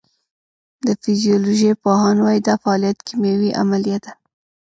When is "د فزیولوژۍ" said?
0.85-1.71